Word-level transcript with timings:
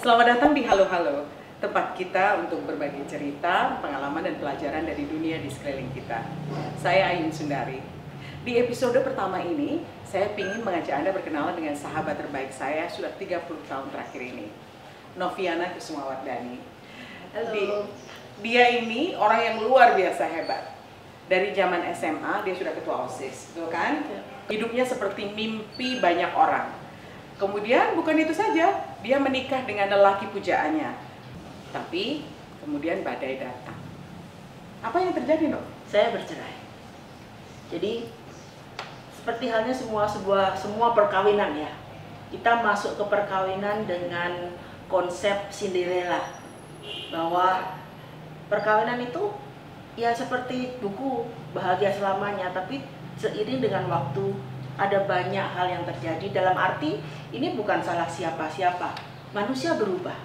Selamat 0.00 0.32
datang 0.32 0.56
di 0.56 0.64
Halo 0.64 0.88
Halo, 0.88 1.28
tempat 1.60 1.92
kita 1.92 2.40
untuk 2.40 2.64
berbagi 2.64 3.04
cerita, 3.04 3.76
pengalaman, 3.84 4.24
dan 4.24 4.40
pelajaran 4.40 4.88
dari 4.88 5.04
dunia 5.04 5.36
di 5.44 5.52
sekeliling 5.52 5.92
kita. 5.92 6.24
Saya 6.80 7.12
Ayun 7.12 7.28
Sundari. 7.28 7.84
Di 8.40 8.64
episode 8.64 8.96
pertama 9.04 9.44
ini, 9.44 9.84
saya 10.08 10.32
ingin 10.40 10.64
mengajak 10.64 11.04
Anda 11.04 11.12
berkenalan 11.12 11.52
dengan 11.52 11.76
sahabat 11.76 12.16
terbaik 12.16 12.48
saya 12.48 12.88
sudah 12.88 13.12
30 13.12 13.44
tahun 13.68 13.92
terakhir 13.92 14.24
ini, 14.24 14.48
Noviana 15.20 15.68
Kusumawardani. 15.76 16.56
Di, 17.36 17.64
dia 18.40 18.80
ini 18.80 19.12
orang 19.20 19.52
yang 19.52 19.56
luar 19.68 20.00
biasa 20.00 20.24
hebat. 20.32 20.80
Dari 21.28 21.52
zaman 21.52 21.84
SMA 21.92 22.48
dia 22.48 22.56
sudah 22.56 22.72
ketua 22.72 23.04
OSIS, 23.04 23.52
betul 23.52 23.68
kan? 23.68 24.00
Hidupnya 24.48 24.88
seperti 24.88 25.28
mimpi 25.36 26.00
banyak 26.00 26.32
orang. 26.32 26.72
Kemudian 27.40 27.96
bukan 27.96 28.20
itu 28.20 28.36
saja, 28.36 28.84
dia 29.00 29.16
menikah 29.16 29.64
dengan 29.64 29.88
lelaki 29.88 30.28
pujaannya. 30.28 30.92
Tapi 31.72 32.28
kemudian 32.60 33.00
badai 33.00 33.40
datang. 33.40 33.80
Apa 34.84 35.00
yang 35.00 35.16
terjadi, 35.16 35.56
Dok? 35.56 35.64
Saya 35.88 36.12
bercerai. 36.12 36.60
Jadi 37.72 38.12
seperti 39.16 39.48
halnya 39.48 39.72
semua 39.72 40.04
sebuah 40.04 40.52
semua 40.52 40.92
perkawinan 40.92 41.56
ya. 41.56 41.72
Kita 42.28 42.60
masuk 42.60 43.00
ke 43.00 43.04
perkawinan 43.08 43.88
dengan 43.88 44.52
konsep 44.92 45.48
Cinderella 45.48 46.36
bahwa 47.08 47.78
perkawinan 48.52 49.00
itu 49.00 49.32
ya 49.96 50.12
seperti 50.12 50.76
buku 50.84 51.24
bahagia 51.56 51.88
selamanya, 51.96 52.52
tapi 52.52 52.84
seiring 53.16 53.64
dengan 53.64 53.88
waktu 53.88 54.36
ada 54.80 55.04
banyak 55.04 55.44
hal 55.44 55.66
yang 55.68 55.84
terjadi. 55.84 56.32
Dalam 56.32 56.56
arti 56.56 56.96
ini 57.36 57.52
bukan 57.52 57.84
salah 57.84 58.08
siapa-siapa. 58.08 58.96
Manusia 59.36 59.76
berubah. 59.76 60.16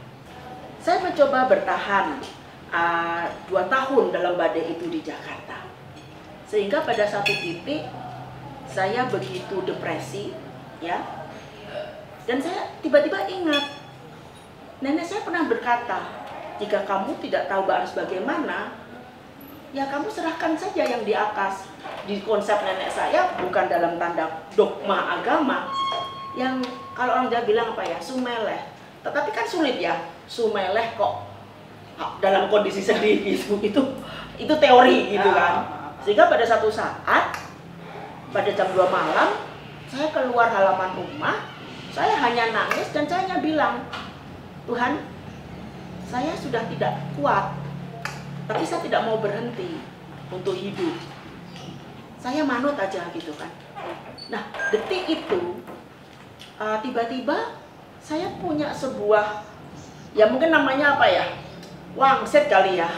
Saya 0.79 1.03
mencoba 1.03 1.51
bertahan 1.51 2.23
uh, 2.71 3.25
dua 3.51 3.67
tahun 3.67 4.15
dalam 4.15 4.39
badai 4.39 4.79
itu 4.79 4.87
di 4.87 5.03
Jakarta. 5.03 5.67
Sehingga 6.47 6.87
pada 6.87 7.03
satu 7.03 7.35
titik 7.35 7.83
saya 8.71 9.11
begitu 9.11 9.59
depresi 9.67 10.31
ya. 10.79 11.03
Dan 12.25 12.39
saya 12.39 12.71
tiba-tiba 12.79 13.27
ingat 13.27 13.85
nenek 14.79 15.05
saya 15.05 15.21
pernah 15.21 15.45
berkata 15.45 15.99
jika 16.57 16.87
kamu 16.87 17.19
tidak 17.19 17.51
tahu 17.51 17.67
harus 17.67 17.91
bagaimana 17.93 18.71
ya 19.75 19.91
kamu 19.91 20.07
serahkan 20.07 20.55
saja 20.55 20.83
yang 20.87 21.03
di 21.03 21.11
atas 21.11 21.67
di 22.05 22.21
konsep 22.21 22.61
nenek 22.61 22.89
saya 22.93 23.33
bukan 23.41 23.65
dalam 23.65 23.97
tanda 23.97 24.45
dogma 24.53 25.19
agama. 25.19 25.69
Yang 26.37 26.65
kalau 26.93 27.17
orang 27.19 27.27
Jawa 27.33 27.43
bilang 27.43 27.67
apa 27.73 27.83
ya? 27.85 27.97
Sumeleh. 27.97 28.61
Tetapi 29.01 29.29
kan 29.33 29.45
sulit 29.45 29.81
ya. 29.81 29.97
Sumeleh 30.25 30.93
kok 30.97 31.35
dalam 32.19 32.51
kondisi 32.51 32.83
sedih 32.83 33.23
itu 33.35 33.55
itu 33.63 33.81
itu 34.35 34.53
teori 34.59 35.15
gitu 35.15 35.29
kan. 35.31 35.63
sehingga 36.03 36.27
pada 36.27 36.43
satu 36.43 36.67
saat 36.67 37.39
pada 38.35 38.49
jam 38.51 38.67
2 38.67 38.75
malam 38.91 39.29
saya 39.87 40.11
keluar 40.11 40.51
halaman 40.51 40.91
rumah 40.99 41.47
saya 41.95 42.19
hanya 42.19 42.51
nangis 42.51 42.91
dan 42.91 43.07
saya 43.07 43.23
hanya 43.23 43.37
bilang 43.39 43.75
Tuhan 44.67 45.07
saya 46.11 46.35
sudah 46.35 46.67
tidak 46.67 46.99
kuat 47.15 47.55
tapi 48.45 48.67
saya 48.67 48.83
tidak 48.83 49.07
mau 49.07 49.23
berhenti 49.23 49.79
untuk 50.27 50.53
hidup 50.59 50.99
saya 52.25 52.41
manut 52.41 52.73
aja 52.73 53.05
gitu 53.13 53.29
kan. 53.37 53.53
Nah 54.33 54.49
detik 54.73 55.05
itu 55.05 55.61
uh, 56.57 56.81
tiba-tiba 56.81 57.53
saya 58.01 58.33
punya 58.41 58.73
sebuah 58.73 59.45
ya 60.17 60.25
mungkin 60.33 60.49
namanya 60.49 60.97
apa 60.97 61.05
ya 61.05 61.25
wangsit 61.93 62.49
kali 62.49 62.81
ya. 62.81 62.89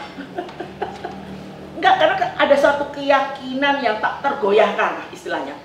Enggak 1.76 1.94
karena 2.00 2.16
ada 2.40 2.56
suatu 2.56 2.88
keyakinan 2.88 3.84
yang 3.84 4.00
tak 4.00 4.24
tergoyahkan 4.24 5.12
istilahnya. 5.12 5.60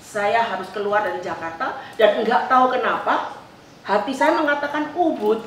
Saya 0.00 0.40
harus 0.40 0.72
keluar 0.72 1.04
dari 1.04 1.20
Jakarta 1.20 1.80
dan 1.96 2.20
enggak 2.20 2.44
tahu 2.48 2.68
kenapa 2.74 3.36
hati 3.84 4.12
saya 4.16 4.40
mengatakan 4.40 4.92
ubud. 4.96 5.40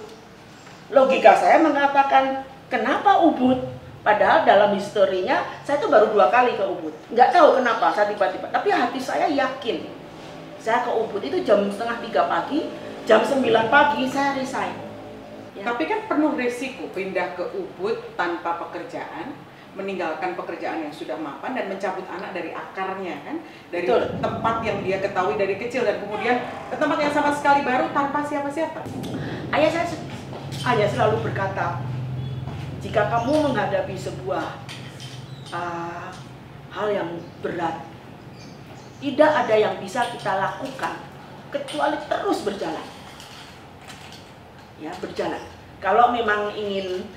Logika 0.94 1.34
saya 1.38 1.62
mengatakan 1.62 2.46
kenapa 2.70 3.26
ubud 3.26 3.58
Padahal 4.06 4.46
dalam 4.46 4.78
historinya 4.78 5.42
saya 5.66 5.82
itu 5.82 5.90
baru 5.90 6.14
dua 6.14 6.30
kali 6.30 6.54
ke 6.54 6.62
Ubud. 6.62 6.94
Nggak 7.10 7.34
tahu 7.34 7.58
kenapa 7.58 7.90
saya 7.90 8.14
tiba-tiba. 8.14 8.46
Tapi 8.54 8.70
hati 8.70 9.02
saya 9.02 9.26
yakin. 9.26 9.82
Saya 10.62 10.86
ke 10.86 10.94
Ubud 10.94 11.26
itu 11.26 11.42
jam 11.42 11.66
setengah 11.66 11.98
tiga 12.06 12.30
pagi, 12.30 12.70
jam 13.10 13.26
sembilan 13.26 13.66
pagi 13.74 14.06
saya 14.06 14.38
resign. 14.38 14.78
Ya. 15.58 15.66
Tapi 15.66 15.90
kan 15.90 16.06
penuh 16.06 16.38
resiko 16.38 16.86
pindah 16.94 17.34
ke 17.34 17.50
Ubud 17.58 18.14
tanpa 18.14 18.62
pekerjaan, 18.62 19.34
meninggalkan 19.74 20.38
pekerjaan 20.38 20.86
yang 20.86 20.94
sudah 20.94 21.18
mapan 21.18 21.58
dan 21.58 21.66
mencabut 21.66 22.06
anak 22.06 22.30
dari 22.30 22.54
akarnya 22.54 23.26
kan, 23.26 23.42
dari 23.74 23.90
Betul. 23.90 24.22
tempat 24.22 24.56
yang 24.62 24.86
dia 24.86 25.02
ketahui 25.02 25.34
dari 25.34 25.58
kecil 25.58 25.82
dan 25.82 25.98
kemudian 25.98 26.46
ke 26.70 26.76
tempat 26.78 26.98
yang 27.02 27.14
sama 27.14 27.34
sekali 27.34 27.66
baru 27.66 27.90
tanpa 27.90 28.22
siapa-siapa. 28.22 28.86
Ayah 29.50 29.70
saya 29.74 29.98
ayah 30.78 30.90
selalu 30.94 31.26
berkata, 31.26 31.82
jika 32.86 33.10
kamu 33.10 33.50
menghadapi 33.50 33.98
sebuah 33.98 34.62
uh, 35.50 36.14
hal 36.70 36.88
yang 36.94 37.18
berat, 37.42 37.82
tidak 39.02 39.32
ada 39.34 39.56
yang 39.58 39.82
bisa 39.82 40.06
kita 40.14 40.38
lakukan 40.38 40.94
kecuali 41.50 41.98
terus 42.06 42.46
berjalan. 42.46 42.86
Ya, 44.78 44.94
berjalan. 45.02 45.42
Kalau 45.82 46.14
memang 46.14 46.54
ingin 46.54 47.10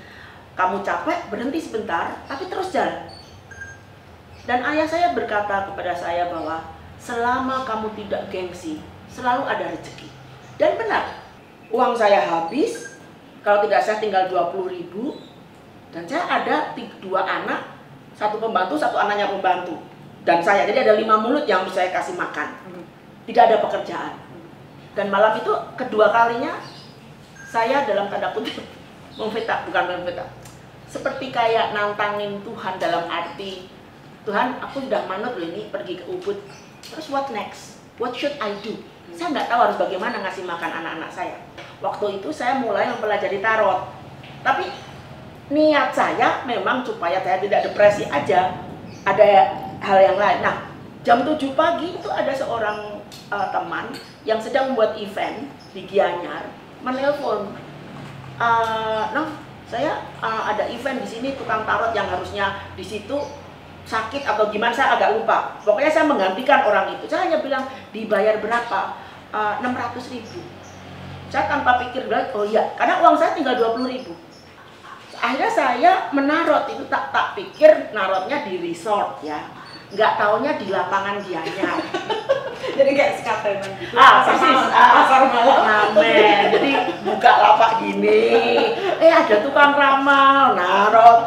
kamu 0.57 0.81
capek, 0.81 1.29
berhenti 1.29 1.61
sebentar, 1.61 2.17
tapi 2.25 2.49
terus 2.49 2.73
jalan. 2.73 3.05
Dan 4.49 4.65
ayah 4.73 4.89
saya 4.89 5.13
berkata 5.13 5.69
kepada 5.69 5.93
saya 5.93 6.33
bahwa 6.33 6.65
selama 6.97 7.61
kamu 7.69 7.93
tidak 7.93 8.25
gengsi, 8.33 8.81
selalu 9.05 9.45
ada 9.45 9.69
rezeki. 9.69 10.09
Dan 10.57 10.81
benar, 10.81 11.21
uang 11.69 11.93
saya 11.93 12.25
habis, 12.25 12.97
kalau 13.45 13.61
tidak 13.69 13.85
saya 13.85 14.01
tinggal 14.01 14.25
20 14.33 14.73
ribu, 14.73 15.28
dan 15.89 16.03
saya 16.05 16.23
ada 16.29 16.55
tiga, 16.77 16.93
dua 17.01 17.25
anak 17.25 17.77
satu 18.13 18.37
pembantu 18.37 18.75
satu 18.77 18.99
anaknya 18.99 19.31
pembantu. 19.31 19.79
Dan 20.27 20.43
saya 20.43 20.67
jadi 20.67 20.83
ada 20.85 20.93
lima 20.99 21.17
mulut 21.17 21.47
yang 21.47 21.63
harus 21.63 21.73
saya 21.73 21.89
kasih 21.89 22.19
makan. 22.19 22.53
Tidak 23.25 23.43
ada 23.49 23.63
pekerjaan. 23.63 24.13
Dan 24.93 25.07
malam 25.09 25.39
itu 25.39 25.49
kedua 25.79 26.11
kalinya 26.11 26.59
saya 27.47 27.87
dalam 27.87 28.11
tanda 28.11 28.35
kutip 28.35 28.59
memfita 29.19 29.65
bukan 29.65 30.03
memfita 30.03 30.27
seperti 30.89 31.29
kayak 31.29 31.71
nantangin 31.77 32.41
Tuhan 32.41 32.81
dalam 32.81 33.05
arti 33.05 33.69
Tuhan 34.25 34.57
aku 34.57 34.83
sudah 34.83 35.05
manut 35.05 35.37
loh 35.37 35.47
ini 35.47 35.69
pergi 35.69 36.01
ke 36.01 36.05
Ubud. 36.09 36.37
Terus 36.85 37.07
what 37.13 37.29
next? 37.31 37.79
What 38.01 38.17
should 38.17 38.35
I 38.41 38.57
do? 38.61 38.77
Saya 39.13 39.31
nggak 39.31 39.47
tahu 39.47 39.59
harus 39.69 39.77
bagaimana 39.79 40.21
ngasih 40.21 40.43
makan 40.45 40.69
anak-anak 40.69 41.09
saya. 41.13 41.37
Waktu 41.79 42.19
itu 42.19 42.29
saya 42.33 42.59
mulai 42.59 42.89
mempelajari 42.89 43.39
tarot. 43.39 43.89
Tapi 44.43 44.69
niat 45.49 45.89
saya 45.91 46.45
memang 46.45 46.85
supaya 46.85 47.19
saya 47.25 47.41
tidak 47.41 47.69
depresi 47.69 48.05
aja. 48.05 48.53
Ada 49.05 49.29
hal 49.81 49.97
yang 50.13 50.17
lain. 50.17 50.39
Nah 50.45 50.69
jam 51.01 51.25
7 51.25 51.35
pagi 51.57 51.97
itu 51.97 52.09
ada 52.11 52.29
seorang 52.35 53.01
uh, 53.31 53.47
teman 53.49 53.89
yang 54.27 54.37
sedang 54.37 54.71
membuat 54.71 54.99
event 54.99 55.47
di 55.71 55.87
Gianyar 55.87 56.43
menelpon 56.83 57.55
uh, 58.35 59.03
no 59.15 59.23
saya 59.69 60.01
uh, 60.19 60.49
ada 60.49 60.67
event 60.67 60.99
di 61.01 61.07
sini 61.07 61.29
tukang 61.39 61.63
tarot 61.63 61.93
yang 61.93 62.09
harusnya 62.09 62.67
di 62.73 62.83
situ 62.83 63.15
sakit 63.89 64.21
atau 64.21 64.53
gimana 64.53 64.69
saya 64.69 64.97
agak 64.97 65.17
lupa. 65.17 65.57
Pokoknya 65.65 65.89
saya 65.89 66.05
menggantikan 66.05 66.61
orang 66.61 66.93
itu. 66.93 67.09
Saya 67.09 67.25
hanya 67.25 67.41
bilang 67.41 67.65
dibayar 67.89 68.37
berapa? 68.37 69.01
Uh, 69.33 69.57
600 69.61 70.13
ribu. 70.13 70.41
Saya 71.29 71.45
tanpa 71.49 71.77
pikir 71.85 72.05
bilang 72.09 72.33
oh 72.33 72.45
iya 72.45 72.73
karena 72.77 73.01
uang 73.01 73.17
saya 73.17 73.37
tinggal 73.37 73.57
20 73.57 73.85
ribu 73.89 74.13
akhirnya 75.19 75.51
saya 75.51 75.91
menarot 76.15 76.71
itu 76.71 76.83
tak 76.87 77.11
tak 77.11 77.35
pikir 77.35 77.91
narotnya 77.91 78.47
di 78.47 78.57
resort 78.59 79.19
ya. 79.21 79.39
Nggak 79.89 80.21
taunya 80.21 80.51
di 80.55 80.69
lapangan 80.69 81.17
Gianyar 81.21 81.77
jadi 82.79 82.91
kayak 82.95 83.13
skatenan 83.19 83.71
gitu. 83.79 83.95
Ah 83.95 84.23
persis. 84.23 84.61
ah, 84.71 84.89
pasar 84.95 85.21
malam. 85.31 85.59
ngamen. 85.65 86.43
Jadi 86.55 86.71
buka 87.03 87.31
lapak 87.31 87.71
gini. 87.83 88.23
Eh 88.99 89.11
ada 89.11 89.35
tukang 89.43 89.73
ramal 89.75 90.55
narot. 90.55 91.19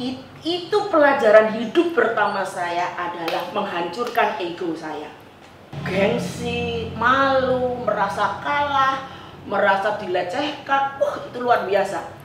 It, 0.00 0.16
itu 0.40 0.78
pelajaran 0.88 1.52
hidup 1.60 1.92
pertama 1.92 2.40
saya 2.46 2.96
adalah 2.96 3.52
menghancurkan 3.52 4.40
ego 4.40 4.72
saya. 4.72 5.12
Gengsi 5.84 6.90
malu 6.96 7.82
merasa 7.84 8.40
kalah 8.40 9.04
merasa 9.44 10.00
dilecehkan. 10.00 10.96
Wah 11.00 11.14
itu 11.26 11.36
luar 11.40 11.68
biasa 11.68 12.19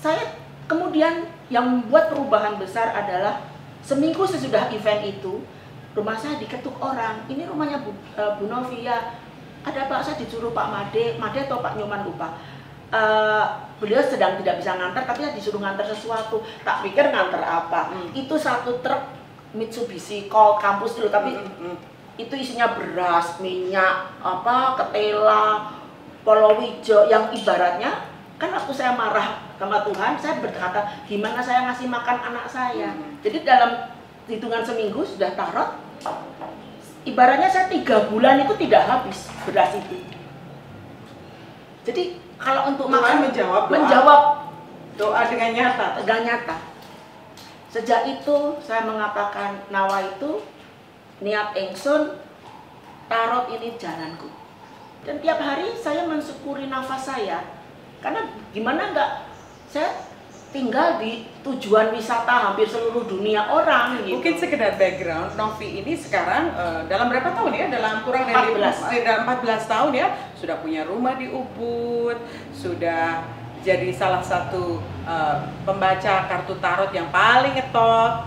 saya 0.00 0.40
kemudian 0.64 1.28
yang 1.52 1.68
membuat 1.68 2.08
perubahan 2.08 2.56
besar 2.56 2.96
adalah 2.96 3.44
seminggu 3.84 4.24
sesudah 4.24 4.72
event 4.72 5.04
itu 5.04 5.44
rumah 5.92 6.16
saya 6.16 6.40
diketuk 6.40 6.74
orang. 6.80 7.20
Ini 7.28 7.44
rumahnya 7.44 7.84
Bu, 7.84 7.92
uh, 8.16 8.40
Bu 8.40 8.48
Novia 8.48 9.20
ada 9.60 9.80
Pak 9.92 10.00
saya 10.00 10.16
disuruh 10.16 10.56
Pak 10.56 10.66
Made 10.72 11.20
Made 11.20 11.44
atau 11.44 11.60
Pak 11.60 11.76
Nyoman 11.76 12.08
lupa. 12.08 12.32
Eh, 12.90 13.46
beliau 13.78 14.02
sedang 14.02 14.34
tidak 14.42 14.58
bisa 14.58 14.74
ngantar 14.74 15.06
tapi 15.06 15.22
saya 15.22 15.36
disuruh 15.36 15.62
ngantar 15.62 15.86
sesuatu. 15.86 16.42
Tak 16.66 16.82
pikir 16.82 17.12
ngantar 17.12 17.44
apa. 17.44 17.94
Hmm. 17.94 18.10
itu 18.16 18.34
satu 18.34 18.82
truk 18.82 19.20
Mitsubishi 19.54 20.30
Colt 20.30 20.62
kampus 20.62 20.98
dulu 20.98 21.10
tapi 21.10 21.34
Mm, 21.34 21.42
mm, 21.42 21.58
mm. 21.70 21.76
itu 22.22 22.34
isinya 22.38 22.74
beras 22.78 23.42
minyak 23.42 24.14
apa 24.22 24.78
ketela 24.78 25.74
polowijo 26.22 27.10
yang 27.10 27.34
ibaratnya 27.34 28.06
kan 28.38 28.54
waktu 28.54 28.72
saya 28.74 28.94
marah 28.94 29.49
sama 29.60 29.84
Tuhan 29.84 30.16
saya 30.16 30.40
berkata 30.40 30.80
gimana 31.04 31.44
saya 31.44 31.68
ngasih 31.68 31.86
makan 31.92 32.18
anak 32.32 32.48
saya 32.48 32.96
jadi 33.20 33.44
dalam 33.44 33.92
hitungan 34.24 34.64
seminggu 34.64 35.04
sudah 35.04 35.36
tarot 35.36 35.76
ibaratnya 37.04 37.52
saya 37.52 37.68
tiga 37.68 38.08
bulan 38.08 38.40
itu 38.40 38.56
tidak 38.56 38.88
habis 38.88 39.28
beras 39.44 39.76
itu 39.76 40.00
jadi 41.84 42.16
kalau 42.40 42.72
untuk 42.72 42.88
Tuhan 42.88 42.96
makan 43.04 43.16
menjawab 43.28 43.62
doa. 43.68 43.72
menjawab 43.72 44.22
doa 44.96 45.22
dengan 45.28 45.50
nyata. 45.56 45.86
tegang 46.00 46.22
nyata. 46.24 46.56
Sejak 47.70 48.02
itu 48.04 48.36
saya 48.64 48.82
mengatakan 48.84 49.60
nawa 49.70 50.02
itu 50.04 50.42
niat 51.22 51.54
engsun 51.54 52.18
tarot 53.06 53.46
ini 53.52 53.76
jalanku. 53.80 54.28
Dan 55.04 55.20
tiap 55.24 55.40
hari 55.40 55.72
saya 55.76 56.04
mensyukuri 56.04 56.68
nafas 56.68 57.08
saya. 57.08 57.40
Karena 58.04 58.28
gimana 58.52 58.92
enggak 58.92 59.29
saya 59.70 60.10
tinggal 60.50 60.98
di 60.98 61.30
tujuan 61.46 61.94
wisata 61.94 62.50
hampir 62.50 62.66
seluruh 62.66 63.06
dunia 63.06 63.46
orang 63.46 64.02
gitu. 64.02 64.18
Mungkin 64.18 64.34
sekedar 64.34 64.74
background, 64.74 65.38
Novi 65.38 65.78
ini 65.78 65.94
sekarang 65.94 66.50
eh, 66.58 66.80
dalam 66.90 67.06
berapa 67.06 67.30
tahun 67.30 67.54
ya? 67.54 67.66
Dalam 67.70 68.02
kurang 68.02 68.26
dari 68.26 68.50
14. 68.58 68.90
eh, 68.90 69.02
dalam 69.06 69.22
14 69.30 69.70
tahun 69.70 69.92
ya, 69.94 70.06
sudah 70.34 70.58
punya 70.58 70.82
rumah 70.82 71.14
di 71.14 71.30
Ubud, 71.30 72.18
sudah 72.50 73.22
jadi 73.62 73.94
salah 73.94 74.26
satu 74.26 74.82
eh, 75.06 75.38
pembaca 75.62 76.26
kartu 76.26 76.58
tarot 76.58 76.90
yang 76.90 77.08
paling 77.14 77.54
ngetop. 77.54 78.26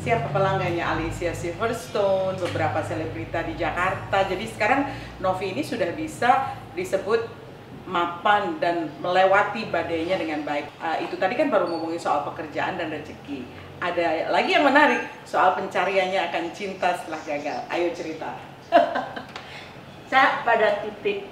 Siapa 0.00 0.30
pelanggannya 0.30 0.86
Alicia 0.86 1.34
Silverstone, 1.34 2.38
beberapa 2.38 2.78
selebrita 2.80 3.42
di 3.42 3.58
Jakarta. 3.58 4.24
Jadi 4.24 4.46
sekarang 4.48 4.86
Novi 5.18 5.52
ini 5.52 5.66
sudah 5.66 5.90
bisa 5.98 6.54
disebut 6.78 7.45
mapan 7.86 8.58
dan 8.58 8.90
melewati 8.98 9.70
badainya 9.70 10.18
dengan 10.18 10.42
baik. 10.42 10.66
Ah, 10.82 10.98
itu 10.98 11.14
tadi 11.16 11.38
kan 11.38 11.48
baru 11.48 11.70
ngomongin 11.70 12.02
soal 12.02 12.26
pekerjaan 12.26 12.76
dan 12.76 12.90
rezeki. 12.90 13.46
Ada 13.78 14.32
lagi 14.34 14.50
yang 14.56 14.66
menarik 14.66 15.06
soal 15.22 15.54
pencariannya 15.54 16.18
akan 16.28 16.44
cinta 16.50 16.98
setelah 16.98 17.22
gagal. 17.22 17.58
Ayo 17.70 17.88
cerita. 17.94 18.34
saya 20.10 20.42
pada 20.42 20.82
titik 20.82 21.26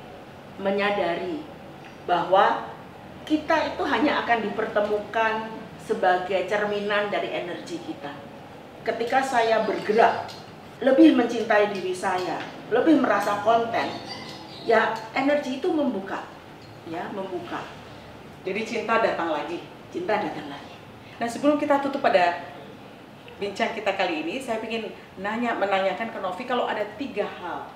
menyadari 0.62 1.43
bahwa 2.06 2.71
kita 3.25 3.75
itu 3.75 3.83
hanya 3.89 4.23
akan 4.23 4.39
dipertemukan 4.45 5.35
sebagai 5.81 6.45
cerminan 6.47 7.09
dari 7.09 7.33
energi 7.33 7.81
kita. 7.81 8.12
Ketika 8.85 9.25
saya 9.25 9.65
bergerak, 9.65 10.29
lebih 10.85 11.17
mencintai 11.17 11.73
diri 11.73 11.97
saya, 11.97 12.37
lebih 12.69 13.01
merasa 13.01 13.41
konten, 13.41 13.89
ya 14.69 14.93
energi 15.17 15.61
itu 15.65 15.73
membuka, 15.73 16.21
ya 16.88 17.08
membuka. 17.12 17.64
Jadi 18.44 18.60
cinta 18.64 19.00
datang 19.00 19.32
lagi. 19.32 19.64
Cinta 19.88 20.20
datang 20.20 20.52
lagi. 20.52 20.75
Nah 21.16 21.28
sebelum 21.31 21.56
kita 21.56 21.81
tutup 21.81 22.04
pada 22.04 22.44
bincang 23.38 23.75
kita 23.75 23.94
kali 23.94 24.26
ini, 24.26 24.34
saya 24.38 24.62
ingin 24.62 24.90
nanya 25.19 25.56
menanyakan 25.58 26.10
ke 26.10 26.19
Novi 26.20 26.44
kalau 26.46 26.69
ada 26.70 26.84
tiga 27.00 27.26
hal 27.26 27.66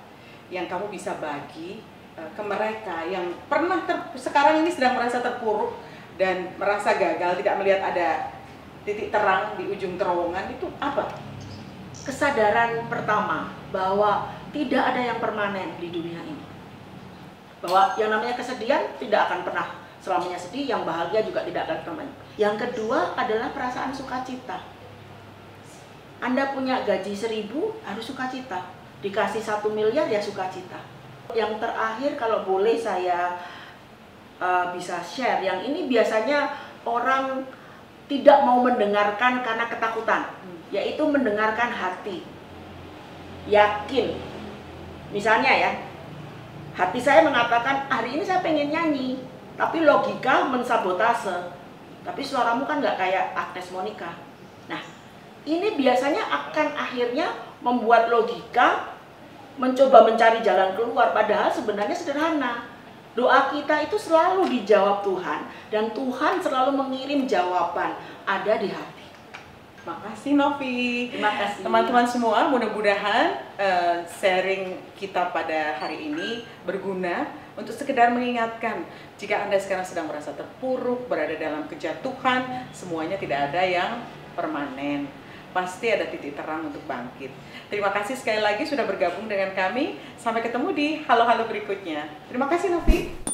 yang 0.49 0.65
kamu 0.65 0.89
bisa 0.89 1.17
bagi 1.21 1.83
eh, 2.17 2.29
ke 2.33 2.41
mereka 2.41 3.05
yang 3.05 3.33
pernah 3.47 3.85
ter- 3.85 4.17
sekarang 4.17 4.65
ini 4.65 4.71
sedang 4.73 4.97
merasa 4.97 5.21
terpuruk 5.21 5.77
dan 6.19 6.51
merasa 6.59 6.99
gagal, 6.99 7.39
tidak 7.39 7.55
melihat 7.63 7.81
ada 7.95 8.35
titik 8.83 9.07
terang 9.13 9.55
di 9.55 9.71
ujung 9.71 9.95
terowongan 9.95 10.51
itu 10.51 10.67
apa? 10.83 11.15
Kesadaran 12.03 12.89
pertama 12.91 13.53
bahwa 13.69 14.33
tidak 14.49 14.81
ada 14.81 15.01
yang 15.13 15.19
permanen 15.21 15.77
di 15.77 15.87
dunia 15.93 16.19
ini. 16.25 16.43
Bahwa 17.59 17.95
yang 17.99 18.09
namanya 18.11 18.39
kesedihan 18.39 18.87
tidak 18.99 19.27
akan 19.27 19.43
pernah 19.43 19.67
selamanya 19.99 20.39
sedih, 20.39 20.65
yang 20.71 20.87
bahagia 20.87 21.21
juga 21.27 21.43
tidak 21.43 21.67
akan 21.67 21.79
permanen. 21.83 22.15
Yang 22.39 22.55
kedua 22.67 23.13
adalah 23.19 23.51
perasaan 23.51 23.91
sukacita. 23.91 24.63
Anda 26.19 26.55
punya 26.55 26.83
gaji 26.83 27.15
seribu 27.15 27.75
harus 27.83 28.07
sukacita. 28.07 28.63
Dikasih 28.99 29.43
satu 29.43 29.71
miliar 29.71 30.07
ya 30.07 30.19
sukacita. 30.19 30.79
Yang 31.35 31.59
terakhir 31.63 32.15
kalau 32.19 32.43
boleh 32.43 32.75
saya 32.75 33.39
uh, 34.39 34.71
bisa 34.75 34.99
share, 35.03 35.43
yang 35.43 35.63
ini 35.63 35.87
biasanya 35.87 36.51
orang 36.83 37.43
tidak 38.09 38.41
mau 38.41 38.63
mendengarkan 38.65 39.45
karena 39.45 39.69
ketakutan, 39.69 40.31
yaitu 40.73 41.03
mendengarkan 41.05 41.69
hati. 41.69 42.25
Yakin. 43.47 44.17
Misalnya 45.13 45.51
ya, 45.53 45.71
hati 46.79 46.99
saya 47.03 47.27
mengatakan 47.27 47.91
hari 47.91 48.15
ini 48.15 48.23
saya 48.23 48.39
pengen 48.39 48.71
nyanyi, 48.71 49.19
tapi 49.59 49.83
logika 49.83 50.47
mensabotase. 50.47 51.51
Tapi 52.07 52.23
suaramu 52.23 52.63
kan 52.63 52.79
nggak 52.79 52.95
kayak 52.95 53.35
Agnes 53.35 53.67
Monica. 53.75 54.15
Nah, 54.71 54.79
ini 55.43 55.75
biasanya 55.75 56.23
akan 56.23 56.67
akhirnya 56.79 57.35
membuat 57.59 58.07
logika 58.07 58.95
mencoba 59.59 60.07
mencari 60.07 60.39
jalan 60.39 60.71
keluar 60.79 61.11
padahal 61.11 61.51
sebenarnya 61.51 61.91
sederhana. 61.91 62.63
Doa 63.19 63.51
kita 63.51 63.83
itu 63.83 63.99
selalu 63.99 64.47
dijawab 64.47 65.03
Tuhan 65.03 65.51
dan 65.67 65.91
Tuhan 65.91 66.39
selalu 66.39 66.71
mengirim 66.79 67.27
jawaban 67.27 67.91
ada 68.23 68.53
di 68.55 68.71
hati. 68.71 68.98
Makasih 69.87 70.35
Novi. 70.35 71.07
Terima 71.07 71.31
kasih. 71.31 71.63
Teman-teman 71.63 72.03
semua, 72.03 72.51
mudah-mudahan 72.51 73.39
eh, 73.55 74.03
sharing 74.19 74.75
kita 74.99 75.31
pada 75.31 75.79
hari 75.79 76.11
ini 76.11 76.43
berguna 76.67 77.31
untuk 77.55 77.71
sekedar 77.71 78.11
mengingatkan 78.11 78.83
jika 79.15 79.47
Anda 79.47 79.55
sekarang 79.59 79.87
sedang 79.87 80.11
merasa 80.11 80.35
terpuruk, 80.35 81.07
berada 81.07 81.35
dalam 81.35 81.67
kejatuhan, 81.71 82.67
semuanya 82.75 83.15
tidak 83.15 83.51
ada 83.51 83.63
yang 83.63 83.91
permanen. 84.35 85.07
Pasti 85.49 85.89
ada 85.89 86.05
titik 86.05 86.37
terang 86.37 86.69
untuk 86.69 86.85
bangkit. 86.85 87.33
Terima 87.73 87.89
kasih 87.89 88.13
sekali 88.13 88.37
lagi 88.37 88.69
sudah 88.69 88.85
bergabung 88.85 89.25
dengan 89.25 89.49
kami. 89.57 89.97
Sampai 90.19 90.45
ketemu 90.45 90.69
di 90.75 90.87
halo-halo 91.09 91.49
berikutnya. 91.49 92.05
Terima 92.29 92.45
kasih 92.45 92.77
Novi. 92.77 93.28